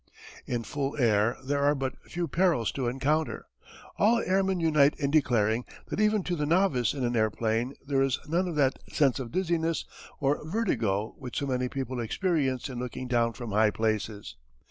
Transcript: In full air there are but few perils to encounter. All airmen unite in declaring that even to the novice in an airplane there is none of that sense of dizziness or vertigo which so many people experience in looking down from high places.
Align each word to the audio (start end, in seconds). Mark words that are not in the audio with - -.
In 0.47 0.63
full 0.63 0.97
air 0.97 1.37
there 1.43 1.61
are 1.63 1.75
but 1.75 1.93
few 2.09 2.27
perils 2.27 2.71
to 2.71 2.87
encounter. 2.87 3.45
All 3.99 4.17
airmen 4.17 4.59
unite 4.59 4.95
in 4.97 5.11
declaring 5.11 5.63
that 5.89 6.01
even 6.01 6.23
to 6.23 6.35
the 6.35 6.47
novice 6.47 6.95
in 6.95 7.03
an 7.03 7.15
airplane 7.15 7.75
there 7.85 8.01
is 8.01 8.17
none 8.27 8.47
of 8.47 8.55
that 8.55 8.79
sense 8.91 9.19
of 9.19 9.31
dizziness 9.31 9.85
or 10.19 10.43
vertigo 10.43 11.13
which 11.19 11.37
so 11.37 11.45
many 11.45 11.69
people 11.69 11.99
experience 11.99 12.67
in 12.67 12.79
looking 12.79 13.07
down 13.07 13.33
from 13.33 13.51
high 13.51 13.69
places. 13.69 14.37